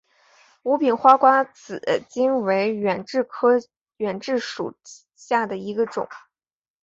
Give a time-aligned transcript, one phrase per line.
[0.63, 3.59] 无柄花瓜子金为远志科
[3.97, 4.75] 远志属
[5.15, 6.09] 下的一个种。